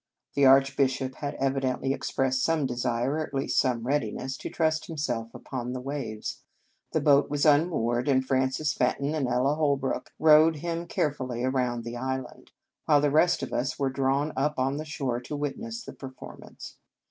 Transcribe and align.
The 0.33 0.47
Archbishop 0.47 1.13
had 1.17 1.35
evidently 1.35 1.93
expressed 1.93 2.41
some 2.43 2.65
desire, 2.65 3.11
or 3.11 3.19
at 3.19 3.35
least 3.35 3.59
some 3.59 3.83
readiness, 3.85 4.35
to 4.37 4.49
trust 4.49 4.87
himself 4.87 5.29
upon 5.35 5.73
the 5.73 5.79
waves. 5.79 6.41
The 6.91 7.01
boat 7.01 7.29
was 7.29 7.45
unmoored, 7.45 8.07
and 8.07 8.25
Frances 8.25 8.73
Fenton 8.73 9.13
and 9.13 9.27
Ella 9.27 9.53
Holrook 9.53 10.09
rowed 10.17 10.55
him 10.55 10.87
care 10.87 11.13
fully 11.13 11.43
around 11.43 11.83
the 11.83 11.97
island, 11.97 12.49
while 12.85 12.99
the 12.99 13.11
rest 13.11 13.43
of 13.43 13.53
us 13.53 13.77
were 13.77 13.91
drawn 13.91 14.33
up 14.35 14.57
on 14.57 14.83
shore 14.85 15.19
to 15.21 15.35
wit 15.37 15.59
ness 15.59 15.83
the 15.83 15.93
performance. 15.93 16.77